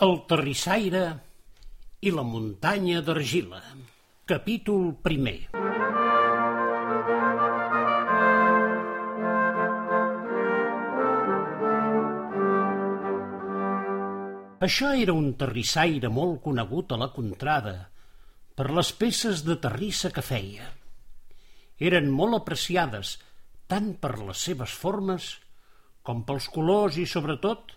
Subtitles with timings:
[0.00, 1.00] El terrissaire
[2.00, 3.58] i la muntanya d'argila.
[4.24, 5.50] Capítol primer.
[14.64, 17.76] Això era un terrissaire molt conegut a la contrada
[18.56, 20.72] per les peces de terrissa que feia.
[21.76, 23.18] Eren molt apreciades
[23.68, 25.28] tant per les seves formes
[26.00, 27.76] com pels colors i, sobretot,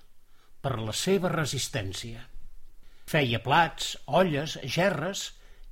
[0.65, 2.23] per la seva resistència.
[3.05, 5.27] Feia plats, olles, gerres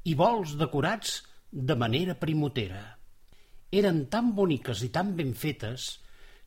[0.06, 1.16] i bols decorats
[1.50, 2.84] de manera primotera.
[3.74, 5.88] Eren tan boniques i tan ben fetes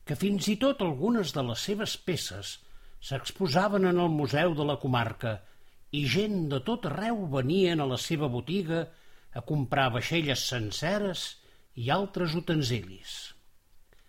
[0.07, 2.53] que fins i tot algunes de les seves peces
[3.03, 5.35] s'exposaven en el museu de la comarca
[5.91, 8.85] i gent de tot arreu venien a la seva botiga
[9.35, 11.27] a comprar vaixelles senceres
[11.75, 13.19] i altres utensilis.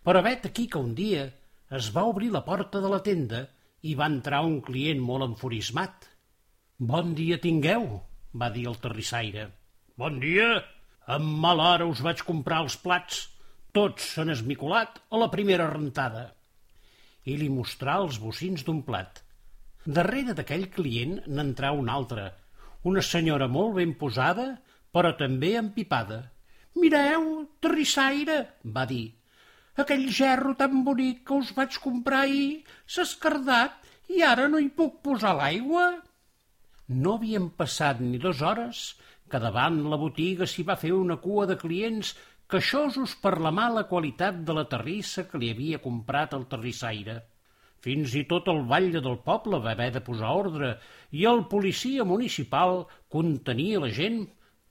[0.06, 1.26] Però vet aquí que un dia
[1.74, 3.48] es va obrir la porta de la tenda
[3.82, 6.08] i va entrar un client molt enfurismat.
[6.78, 7.86] Bon dia tingueu,
[8.34, 9.48] va dir el terrissaire.
[9.98, 10.62] Bon dia.
[11.08, 13.26] Amb mala hora us vaig comprar els plats.
[13.72, 16.28] Tots s'han esmicolat a la primera rentada
[17.28, 19.20] i li mostrà els bocins d'un plat.
[19.84, 22.30] Darrere d'aquell client n'entrà un altre,
[22.88, 24.46] una senyora molt ben posada,
[24.92, 26.22] però també empipada.
[26.80, 27.28] Mireu,
[27.60, 29.17] terrissaire, va dir,
[29.84, 34.70] aquell gerro tan bonic que us vaig comprar ahir s'ha escardat i ara no hi
[34.80, 35.86] puc posar l'aigua.
[36.88, 38.82] No havien passat ni dues hores
[39.28, 42.14] que davant la botiga s'hi va fer una cua de clients
[42.52, 47.18] queixosos per la mala qualitat de la terrissa que li havia comprat el terrissaire.
[47.84, 50.72] Fins i tot el batlle del poble va haver de posar ordre
[51.20, 52.82] i el policia municipal
[53.16, 54.24] contenia la gent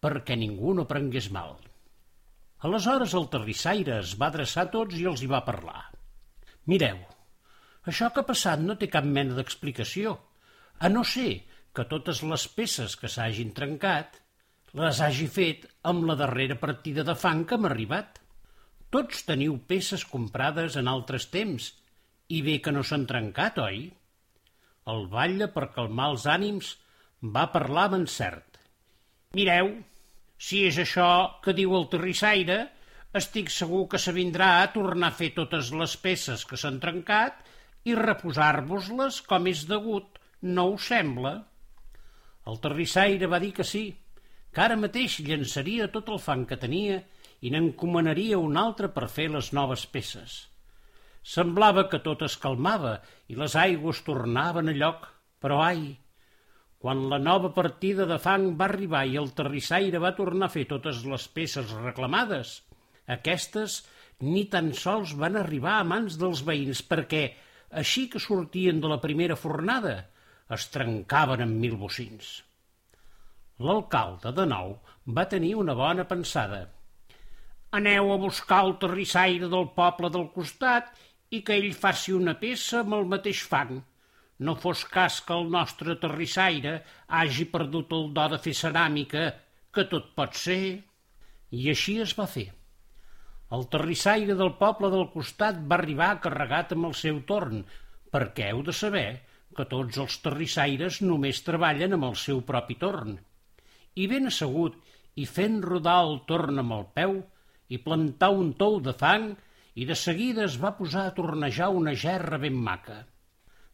[0.03, 1.55] perquè ningú no prengués mal.
[2.65, 5.83] Aleshores el terrissaire es va adreçar a tots i els hi va parlar.
[6.65, 6.97] Mireu,
[7.91, 10.15] això que ha passat no té cap mena d'explicació,
[10.79, 11.43] a no ser
[11.77, 14.17] que totes les peces que s'hagin trencat
[14.77, 18.17] les hagi fet amb la darrera partida de fang que m'ha arribat.
[18.93, 21.69] Tots teniu peces comprades en altres temps
[22.33, 23.85] i bé que no s'han trencat, oi?
[24.93, 26.73] El batlle, per calmar els ànims,
[27.37, 28.59] va parlar amb encert.
[29.37, 29.71] Mireu,
[30.37, 31.09] si és això
[31.43, 32.57] que diu el terrissaire,
[33.17, 37.39] estic segur que s'avindrà a tornar a fer totes les peces que s'han trencat
[37.89, 41.33] i reposar-vos-les com és degut, no us sembla?
[42.47, 43.85] El terrissaire va dir que sí,
[44.53, 47.01] que ara mateix llançaria tot el fang que tenia
[47.41, 50.37] i n'encomanaria un altre per fer les noves peces.
[51.27, 55.07] Semblava que tot es calmava i les aigües tornaven a lloc,
[55.43, 55.97] però ai,
[56.81, 60.67] quan la nova partida de fang va arribar i el terrissaire va tornar a fer
[60.69, 62.59] totes les peces reclamades,
[63.17, 63.81] aquestes
[64.21, 67.23] ni tan sols van arribar a mans dels veïns perquè,
[67.81, 69.95] així que sortien de la primera fornada,
[70.53, 72.37] es trencaven en mil bocins.
[73.59, 74.75] L'alcalde, de nou,
[75.17, 76.61] va tenir una bona pensada.
[77.77, 80.93] Aneu a buscar el terrissaire del poble del costat
[81.33, 83.81] i que ell faci una peça amb el mateix fang.
[84.39, 86.73] No fos cas que el nostre terrissaire
[87.19, 89.23] hagi perdut el do de fer ceràmica,
[89.73, 90.61] que tot pot ser.
[91.51, 92.47] I així es va fer.
[93.57, 97.63] El terrissaire del poble del costat va arribar carregat amb el seu torn,
[98.11, 99.07] perquè heu de saber
[99.57, 103.17] que tots els terrissaires només treballen amb el seu propi torn
[103.97, 104.77] i ben assegut
[105.17, 107.17] i fent rodar el torn amb el peu
[107.73, 109.31] i plantar un tou de fang
[109.81, 112.99] i de seguida es va posar a tornejar una gerra ben maca.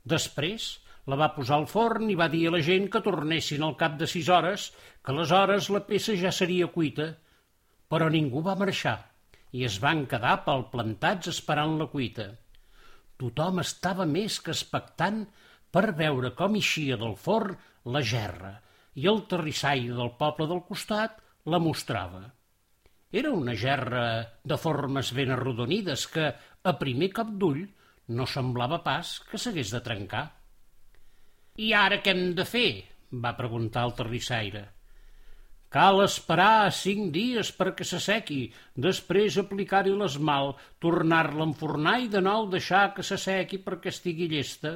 [0.04, 0.68] Després
[1.12, 3.98] la va posar al forn i va dir a la gent que tornessin al cap
[4.00, 4.70] de sis hores,
[5.04, 7.10] que aleshores la peça ja seria cuita.
[7.92, 8.98] Però ningú va marxar
[9.54, 12.32] i es van quedar plantats esperant la cuita.
[13.22, 15.24] Tothom estava més que expectant
[15.74, 17.58] per veure com eixia del forn
[17.94, 18.56] la gerra,
[18.96, 21.20] i el terrissaire del poble del costat
[21.54, 22.24] la mostrava.
[23.14, 24.04] Era una gerra
[24.44, 27.62] de formes ben arrodonides que, a primer cap d'ull,
[28.08, 30.24] no semblava pas que s'hagués de trencar.
[31.64, 32.70] I ara què hem de fer?
[33.24, 34.64] va preguntar el terrissaire.
[35.74, 38.42] Cal esperar cinc dies perquè s'assequi,
[38.86, 44.76] després aplicar-hi l'esmal, tornar-la a enfornar i de nou deixar que s'assequi perquè estigui llesta.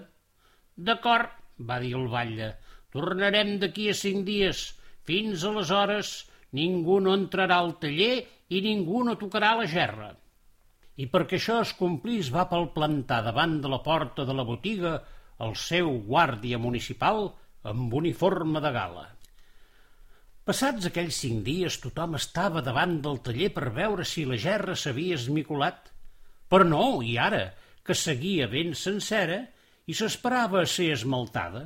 [0.78, 2.52] D'acord, va dir el batlle,
[2.96, 4.60] Tornarem d'aquí a cinc dies.
[5.08, 6.12] Fins aleshores
[6.60, 8.16] ningú no entrarà al taller
[8.50, 10.08] i ningú no tocarà la gerra.
[10.98, 14.96] I perquè això es complís va plantar davant de la porta de la botiga
[15.46, 17.30] el seu guàrdia municipal
[17.70, 19.06] amb uniforme de gala.
[20.48, 25.18] Passats aquells cinc dies tothom estava davant del taller per veure si la gerra s'havia
[25.20, 25.90] esmicolat.
[26.48, 27.50] Però no, i ara,
[27.84, 29.42] que seguia ben sencera
[29.88, 31.66] i s'esperava a ser esmaltada.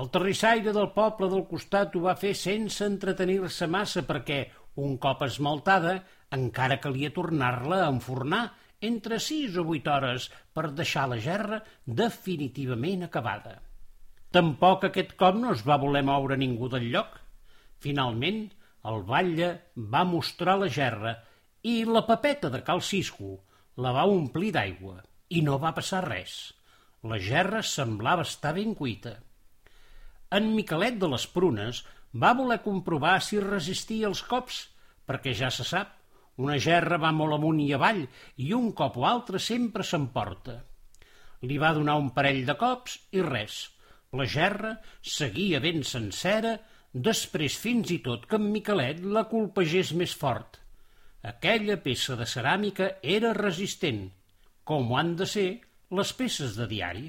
[0.00, 4.40] El terrissaire del poble del costat ho va fer sense entretenir-se massa perquè,
[4.80, 5.98] un cop esmaltada,
[6.36, 8.44] encara calia tornar-la a enfornar
[8.90, 13.58] entre sis o vuit hores per deixar la gerra definitivament acabada.
[14.30, 17.18] Tampoc aquest cop no es va voler moure ningú del lloc.
[17.82, 18.44] Finalment,
[18.90, 19.50] el batlle
[19.94, 21.16] va mostrar la gerra
[21.66, 23.34] i la papeta de cal Cisco
[23.84, 25.00] la va omplir d'aigua
[25.36, 26.36] i no va passar res.
[27.10, 29.16] La gerra semblava estar ben cuita.
[30.30, 31.82] En Miquelet de les Prunes
[32.24, 34.60] va voler comprovar si resistia els cops,
[35.06, 35.96] perquè ja se sap,
[36.40, 38.00] una gerra va molt amunt i avall
[38.44, 40.56] i un cop o altre sempre s'emporta.
[41.48, 43.60] Li va donar un parell de cops i res.
[44.18, 44.72] La gerra
[45.16, 46.56] seguia ben sencera,
[46.92, 50.58] després fins i tot que en Miquelet la colpegés més fort.
[51.30, 54.02] Aquella peça de ceràmica era resistent,
[54.64, 55.48] com ho han de ser
[55.98, 57.06] les peces de diari.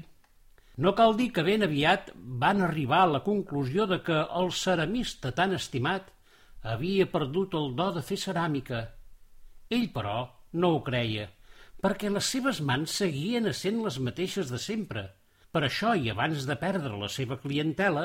[0.84, 2.10] No cal dir que ben aviat
[2.44, 6.08] van arribar a la conclusió de que el ceramista tan estimat
[6.62, 8.82] havia perdut el do de fer ceràmica
[9.76, 11.28] ell, però, no ho creia,
[11.82, 15.08] perquè les seves mans seguien essent les mateixes de sempre.
[15.52, 18.04] Per això, i abans de perdre la seva clientela,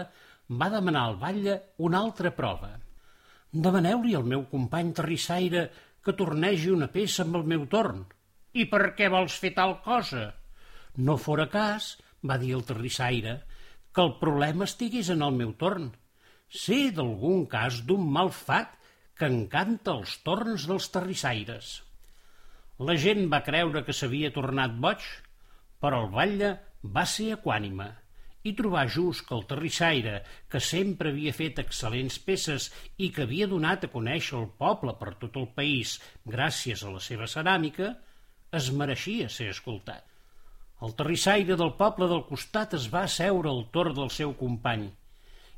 [0.49, 1.57] va demanar al batlle
[1.89, 2.71] una altra prova.
[3.67, 5.67] Demaneu-li al meu company terrissaire
[6.03, 8.03] que tornegi una peça amb el meu torn.
[8.55, 10.29] I per què vols fer tal cosa?
[10.97, 13.41] No fora cas, va dir el terrissaire,
[13.93, 15.91] que el problema estigués en el meu torn.
[16.47, 18.76] Sé d'algun cas d'un mal fat
[19.19, 21.69] que encanta els torns dels terrissaires.
[22.87, 25.05] La gent va creure que s'havia tornat boig,
[25.81, 26.51] però el batlle
[26.97, 27.87] va ser equànime
[28.47, 30.19] i trobar just que el terrissaire,
[30.51, 32.69] que sempre havia fet excel·lents peces
[33.05, 35.97] i que havia donat a conèixer el poble per tot el país
[36.35, 37.89] gràcies a la seva ceràmica,
[38.59, 40.05] es mereixia ser escoltat.
[40.85, 44.87] El terrissaire del poble del costat es va asseure al torn del seu company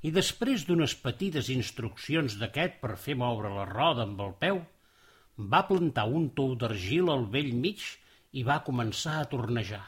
[0.02, 4.62] i després d'unes petites instruccions d'aquest per fer moure la roda amb el peu,
[5.54, 7.84] va plantar un tou d'argil al vell mig
[8.32, 9.84] i va començar a tornejar.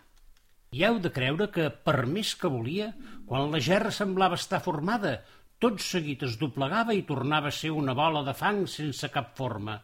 [0.72, 2.92] I heu de creure que, per més que volia,
[3.28, 5.18] quan la gerra semblava estar formada,
[5.64, 9.76] tot seguit es doblegava i tornava a ser una bola de fang sense cap forma.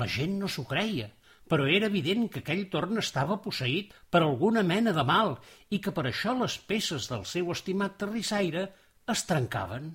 [0.00, 1.10] La gent no s'ho creia,
[1.48, 5.36] però era evident que aquell torn estava posseït per alguna mena de mal
[5.70, 8.64] i que per això les peces del seu estimat terrissaire
[9.12, 9.90] es trencaven.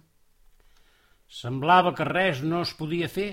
[1.29, 3.29] Semblava que res no es podia fer.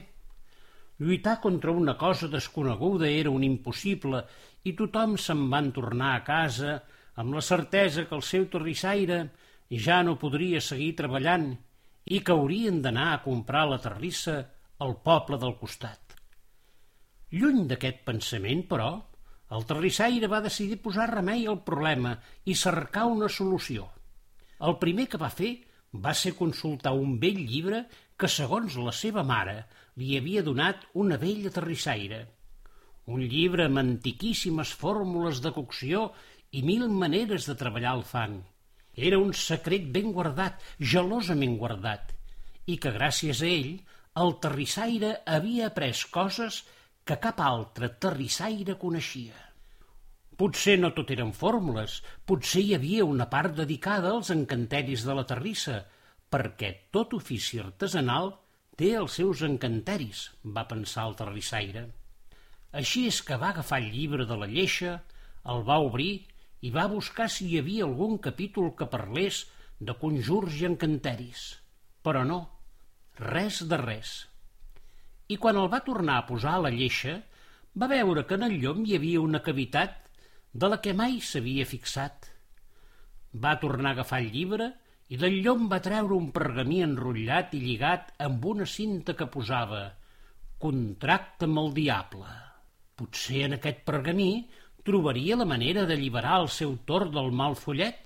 [0.99, 4.23] Lluitar contra una cosa desconeguda era un impossible
[4.65, 6.79] i tothom se'n van tornar a casa
[7.21, 9.19] amb la certesa que el seu terrissaire
[9.87, 11.51] ja no podria seguir treballant
[12.07, 14.39] i que haurien d'anar a comprar la terrissa
[14.81, 16.17] al poble del costat.
[17.37, 18.91] Lluny d'aquest pensament, però,
[19.57, 22.15] el terrissaire va decidir posar remei al problema
[22.45, 23.91] i cercar una solució.
[24.65, 25.53] El primer que va fer
[26.05, 27.83] va ser consultar un vell llibre
[28.17, 29.57] que, segons la seva mare,
[30.01, 32.23] li havia donat una vella terrissaire.
[33.07, 36.11] Un llibre amb antiquíssimes fórmules de cocció
[36.51, 38.41] i mil maneres de treballar el fang.
[38.97, 42.15] Era un secret ben guardat, gelosament guardat,
[42.67, 43.75] i que gràcies a ell
[44.23, 46.63] el terrissaire havia après coses
[47.05, 49.46] que cap altre terrissaire coneixia.
[50.37, 55.25] Potser no tot eren fórmules, potser hi havia una part dedicada als encanteris de la
[55.29, 55.79] terrissa,
[56.29, 58.35] perquè tot ofici artesanal
[58.77, 61.87] té els seus encanteris, va pensar el terrissaire.
[62.77, 64.99] Així és que va agafar el llibre de la lleixa,
[65.49, 66.27] el va obrir
[66.61, 69.45] i va buscar si hi havia algun capítol que parlés
[69.81, 71.47] de conjurs i encanteris.
[72.05, 72.41] Però no,
[73.33, 74.17] res de res.
[75.33, 77.23] I quan el va tornar a posar a la lleixa,
[77.81, 80.03] va veure que en el llom hi havia una cavitat
[80.57, 82.31] de la que mai s'havia fixat.
[83.45, 84.71] Va tornar a agafar el llibre
[85.13, 89.83] i del llom va treure un pergamí enrotllat i lligat amb una cinta que posava
[90.63, 92.33] «Contracte amb el diable».
[92.97, 94.31] Potser en aquest pergamí
[94.89, 98.01] trobaria la manera d'alliberar el seu torn del mal follet.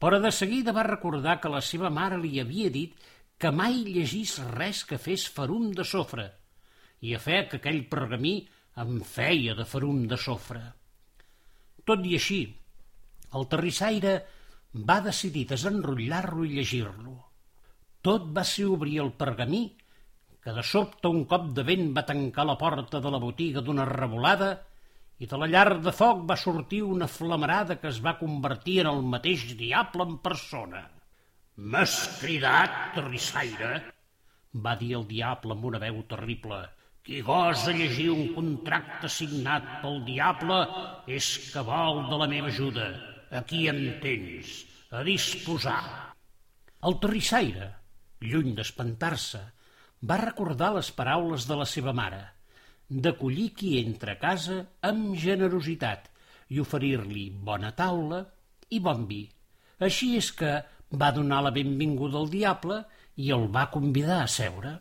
[0.00, 2.96] Però de seguida va recordar que la seva mare li havia dit
[3.36, 6.30] que mai llegís res que fes ferum de sofre,
[7.04, 8.36] i a fe que aquell pergamí
[8.80, 10.79] em feia de ferum de sofre.
[11.86, 12.40] Tot i així,
[13.38, 14.14] el terrissaire
[14.90, 17.14] va decidir desenrotllar-lo i llegir-lo.
[18.00, 19.62] Tot va ser obrir el pergamí,
[20.40, 23.84] que de sobte un cop de vent va tancar la porta de la botiga d'una
[23.88, 24.50] revolada
[25.20, 28.88] i de la llar de foc va sortir una flamarada que es va convertir en
[28.94, 30.86] el mateix diable en persona.
[31.60, 33.72] «M'has cridat, terrissaire?»
[34.66, 36.62] va dir el diable amb una veu terrible.
[37.10, 40.58] Qui gosa llegir un contracte signat pel diable
[41.10, 42.84] és que vol de la meva ajuda.
[43.34, 44.52] Aquí em tens.
[44.94, 45.80] a disposar.
[46.86, 47.66] El terrissaire,
[48.22, 49.40] lluny d'espantar-se,
[50.06, 52.20] va recordar les paraules de la seva mare,
[52.88, 56.06] d'acollir qui entra a casa amb generositat
[56.50, 58.20] i oferir-li bona taula
[58.70, 59.24] i bon vi.
[59.82, 60.52] Així és que
[61.02, 62.84] va donar la benvinguda al diable
[63.16, 64.76] i el va convidar a seure.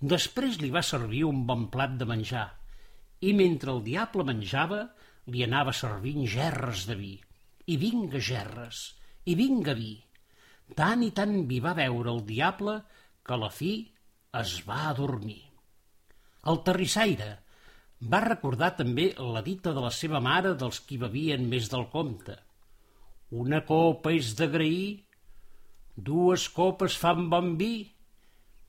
[0.00, 2.46] Després li va servir un bon plat de menjar
[3.20, 4.80] i mentre el diable menjava
[5.32, 7.12] li anava servint gerres de vi.
[7.68, 8.94] I vinga gerres,
[9.28, 9.92] i vinga vi.
[10.76, 12.78] Tant i tant vi va veure el diable
[13.26, 13.74] que a la fi
[14.40, 15.42] es va adormir.
[16.48, 17.30] El terrissaire
[18.00, 22.38] va recordar també la dita de la seva mare dels qui bevien més del compte.
[23.30, 25.04] Una copa és d'agrair,
[25.94, 27.74] dues copes fan bon vi,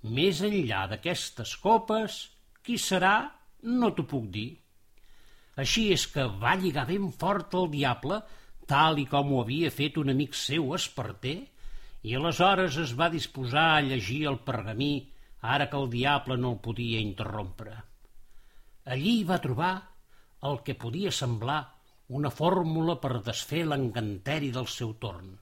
[0.03, 2.17] més enllà d'aquestes copes,
[2.65, 3.15] qui serà
[3.63, 4.49] no t'ho puc dir.
[5.61, 8.21] Així és que va lligar ben fort el diable,
[8.65, 11.37] tal i com ho havia fet un amic seu esparter,
[12.01, 14.93] i aleshores es va disposar a llegir el pergamí
[15.41, 17.75] ara que el diable no el podia interrompre.
[18.85, 19.73] Allí va trobar
[20.49, 21.59] el que podia semblar
[22.19, 25.35] una fórmula per desfer l'encanteri del seu torn.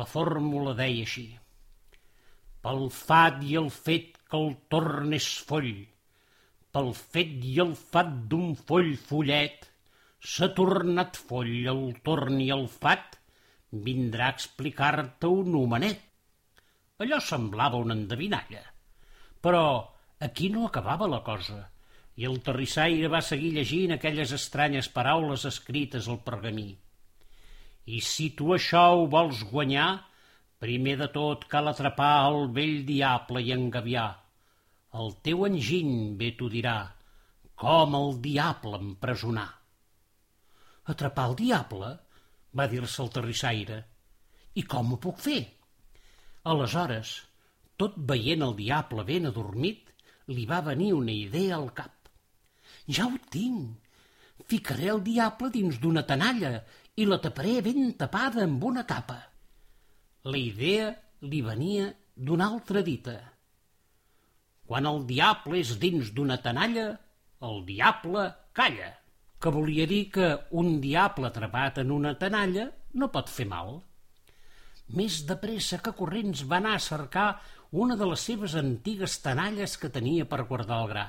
[0.00, 1.26] La fórmula deia així.
[2.64, 5.72] Pel fat i el fet que el torn és foll,
[6.74, 9.64] pel fet i el fat d'un foll follet,
[10.32, 13.16] s'ha tornat foll el torn i el fat,
[13.86, 16.04] vindrà a explicar-te un homenet.
[17.00, 18.62] Allò semblava una endevinalla.
[19.40, 19.64] Però
[20.28, 21.62] aquí no acabava la cosa,
[22.20, 26.68] i el terrissaire va seguir llegint aquelles estranyes paraules escrites al pergamí.
[27.88, 29.88] I si tu això ho vols guanyar,
[30.60, 34.10] primer de tot cal atrapar el vell diable i engaviar,
[35.00, 36.76] el teu enginy bé t'ho dirà,
[37.62, 39.48] com el diable empresonar.
[40.92, 41.90] Atrapar el diable?
[42.58, 43.78] va dir-se el terrissaire.
[44.58, 45.40] I com ho puc fer?
[46.50, 47.12] Aleshores,
[47.78, 49.92] tot veient el diable ben adormit,
[50.34, 52.10] li va venir una idea al cap.
[52.90, 53.78] Ja ho tinc!
[54.50, 56.56] Ficaré el diable dins d'una tenalla
[56.98, 59.20] i la taparé ben tapada amb una capa.
[60.28, 60.90] La idea
[61.24, 63.14] li venia d'una altra dita.
[64.68, 66.90] Quan el diable és dins d'una tenalla,
[67.40, 68.90] el diable calla,
[69.40, 70.26] que volia dir que
[70.62, 72.66] un diable atrapat en una tenalla
[73.00, 73.78] no pot fer mal.
[74.92, 77.40] Més de pressa que corrents va anar a cercar
[77.72, 81.06] una de les seves antigues tenalles que tenia per guardar el gra.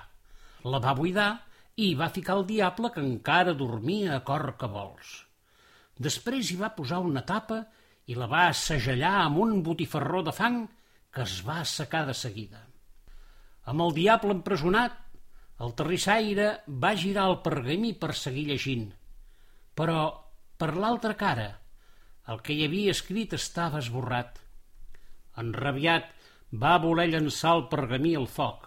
[0.63, 1.33] La va buidar
[1.75, 5.13] i va ficar el diable que encara dormia a cor que vols.
[5.99, 7.80] Després hi va posar una tapa i
[8.17, 10.63] la va assagellar amb un botifarró de fang
[11.13, 12.61] que es va assecar de seguida.
[13.71, 14.97] Amb el diable empresonat,
[15.61, 16.47] el terrissaire
[16.83, 18.87] va girar el pergamí per seguir llegint.
[19.77, 19.99] Però,
[20.57, 21.49] per l'altra cara,
[22.33, 24.39] el que hi havia escrit estava esborrat.
[25.43, 26.09] Enrabiat,
[26.63, 28.65] va voler llançar el pergamí al foc,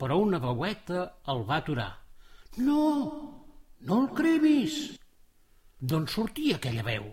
[0.00, 1.92] però una veueta el va aturar.
[2.58, 2.82] No,
[3.80, 4.76] no el cremis!
[5.78, 7.06] D'on sortia aquella veu?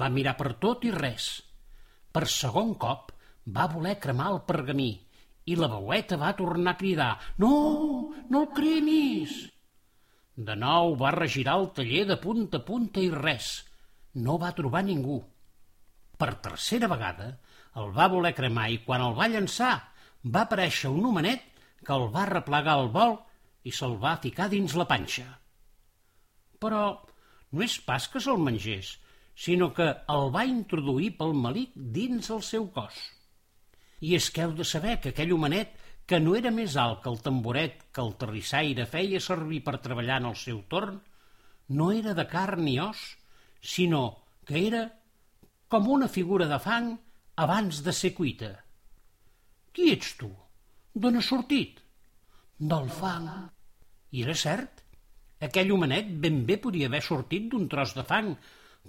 [0.00, 1.30] Va mirar per tot i res.
[2.12, 3.12] Per segon cop
[3.56, 4.90] va voler cremar el pergamí
[5.50, 7.10] i la veueta va tornar a cridar
[7.42, 7.52] «No,
[8.30, 9.34] no el cremis!»
[10.36, 13.50] De nou va regirar el taller de punta a punta i res.
[14.14, 15.18] No va trobar ningú.
[16.16, 17.28] Per tercera vegada
[17.80, 19.74] el va voler cremar i quan el va llançar
[20.24, 21.44] va aparèixer un homenet
[21.84, 23.16] que el va replegar al vol
[23.68, 25.26] i se'l va ficar dins la panxa.
[26.62, 26.82] Però
[27.52, 28.96] no és pas que se'l mengés,
[29.34, 32.98] sinó que el va introduir pel malic dins el seu cos.
[34.02, 37.10] I és que heu de saber que aquell homenet, que no era més alt que
[37.10, 40.98] el tamboret que el terrissaire feia servir per treballar en el seu torn,
[41.68, 43.00] no era de carn ni os,
[43.62, 44.02] sinó
[44.44, 44.82] que era
[45.72, 46.90] com una figura de fang
[47.36, 48.50] abans de ser cuita.
[49.72, 50.28] Qui ets tu?
[50.92, 51.78] D'on has sortit?
[52.58, 53.28] Del fang.
[54.12, 54.82] I era cert.
[55.42, 58.34] Aquell homenet ben bé podia haver sortit d'un tros de fang,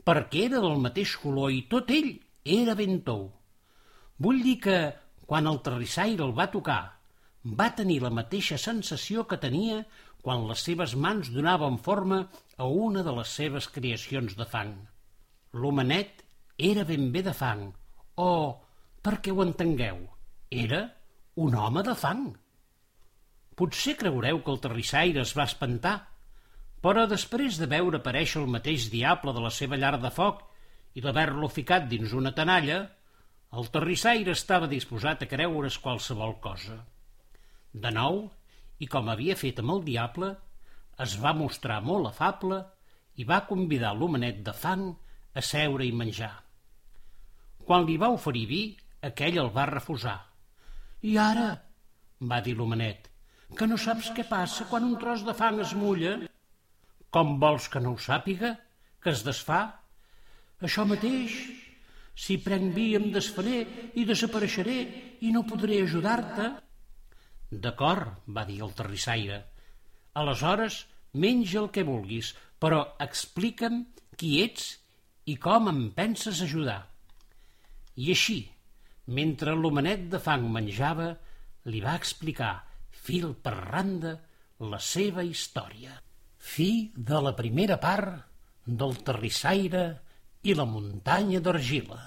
[0.02, 2.12] perquè era del mateix color i tot ell
[2.44, 3.28] era ben tou.
[4.18, 4.78] Vull dir que
[5.30, 6.82] quan el terrissaire el va tocar,
[7.44, 9.84] va tenir la mateixa sensació que tenia
[10.24, 12.20] quan les seves mans donaven forma
[12.58, 14.76] a una de les seves creacions de fang.
[15.54, 16.24] L'homenet
[16.58, 17.66] era ben bé de fang,
[18.16, 18.30] o,
[19.04, 20.00] perquè ho entengueu,
[20.50, 20.86] era
[21.36, 22.30] un home de fang.
[23.58, 25.98] Potser creureu que el terrissaire es va espantar,
[26.84, 30.42] però després de veure aparèixer el mateix diable de la seva llar de foc
[31.00, 32.80] i d'haver-lo ficat dins una tenalla,
[33.60, 36.82] el terrissaire estava disposat a creure's qualsevol cosa.
[37.74, 38.26] De nou,
[38.84, 40.34] i com havia fet amb el diable,
[41.06, 42.60] es va mostrar molt afable
[43.16, 44.90] i va convidar l'homenet de fang
[45.34, 46.34] a seure i menjar.
[47.64, 48.62] Quan li va oferir vi,
[49.02, 50.18] aquell el va refusar.
[51.08, 51.48] I ara,
[52.20, 53.08] va dir l'homenet,
[53.58, 56.18] que no saps què passa quan un tros de fang es mulla?
[57.14, 58.56] Com vols que no ho sàpiga?
[59.04, 59.62] Que es desfà?
[60.66, 61.34] Això mateix.
[62.24, 63.60] Si prenc vi em desfaré
[64.02, 64.78] i desapareixeré
[65.28, 66.48] i no podré ajudar-te.
[67.66, 69.38] D'acord, va dir el terrissaire.
[70.22, 70.80] Aleshores,
[71.26, 73.84] menja el que vulguis, però explica'm
[74.18, 74.72] qui ets
[75.30, 76.80] i com em penses ajudar.
[78.02, 78.40] I així,
[79.20, 81.12] mentre l'homenet de fang menjava,
[81.70, 82.56] li va explicar,
[83.06, 84.16] fil per randa,
[84.74, 85.94] la seva història.
[86.44, 89.84] Fi de la primera part del terrissaire
[90.44, 92.02] i la muntanya d'argila.